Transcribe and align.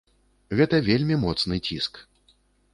Гэта 0.59 0.79
вельмі 0.87 1.15
моцны 1.27 1.55
ціск. 1.69 2.03